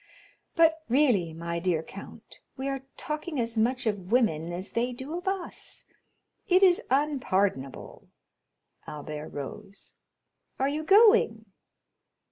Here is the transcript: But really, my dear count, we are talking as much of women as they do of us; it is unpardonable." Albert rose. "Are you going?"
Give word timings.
But 0.55 0.81
really, 0.89 1.31
my 1.31 1.59
dear 1.59 1.83
count, 1.83 2.39
we 2.57 2.67
are 2.67 2.87
talking 2.97 3.39
as 3.39 3.55
much 3.55 3.85
of 3.85 4.11
women 4.11 4.51
as 4.51 4.71
they 4.71 4.93
do 4.93 5.15
of 5.15 5.27
us; 5.27 5.85
it 6.47 6.63
is 6.63 6.81
unpardonable." 6.89 8.07
Albert 8.87 9.29
rose. 9.29 9.93
"Are 10.57 10.67
you 10.69 10.81
going?" 10.83 11.45